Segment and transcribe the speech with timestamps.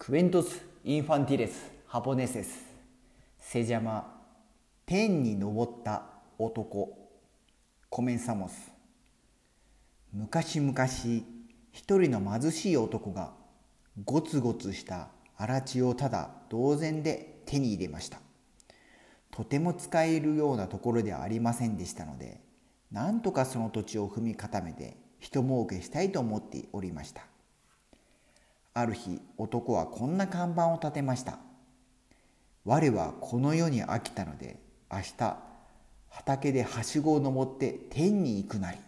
[0.00, 2.64] クエントス・インファンティレス・ハポネセス
[3.40, 4.22] セジャマ
[4.86, 6.04] 天に昇った
[6.38, 7.10] 男。
[7.90, 8.70] コメンサモス。
[10.14, 10.86] 昔々
[11.72, 13.32] 一人の貧しい男が
[14.04, 18.20] ゴツゴツした荒地をただ同然で手に入れました。
[19.32, 22.40] とても使えるようなところではありませんでしたので
[22.92, 27.22] なんとかその土地を踏み固めて人儲けしたいと思っておりました。
[28.78, 31.38] ある日男はこんな看板を立てました。
[32.64, 34.60] 我はこの世に飽きたので
[34.90, 35.36] 明日
[36.08, 38.78] 畑ではしごを登って天に行くなり。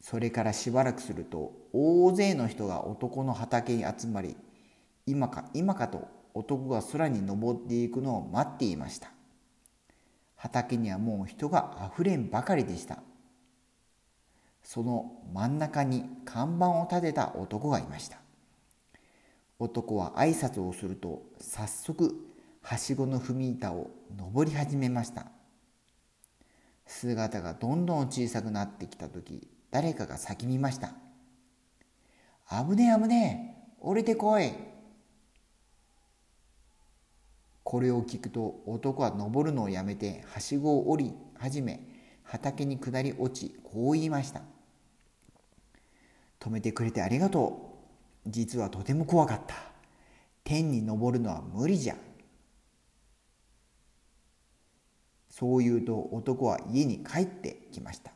[0.00, 4.36] それからしばらくすると大勢の人が男の畑に集まり
[5.06, 9.10] 今か今かと男が空に登っていくのを待っていました。
[10.36, 13.02] 畑にはもう人があふれんばかりでした。
[14.72, 18.18] その真ん中に看板を立てた男がいました。
[19.58, 22.14] 男は挨拶をすると早速
[22.62, 25.26] はしごの踏み板を登り始めました。
[26.86, 30.94] 姿がどんどん小さくなってきた時誰かが叫びました
[32.48, 34.52] 「危ねえ危ねえ降りてこい!」
[37.64, 41.80] これを聞くと男は登るのをやめてはしごを降り始め
[42.22, 44.42] 畑に下り落ちこう言いました
[46.40, 47.76] 「止めてくれてありがと
[48.26, 48.30] う。
[48.30, 49.54] 実はとても怖かった。
[50.42, 51.96] 天に登るのは無理じゃ」
[55.30, 58.12] そう言うと男は家に帰ってきました。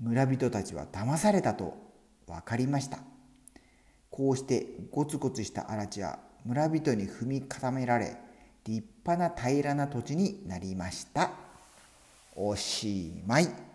[0.00, 1.74] 村人たちは騙されたと
[2.26, 2.98] 分かりました。
[4.10, 8.16] こうしてゴツゴツした荒地は村人に踏み固められ
[8.64, 11.30] 立派な平らな土地になりました。
[12.34, 13.71] おしまい。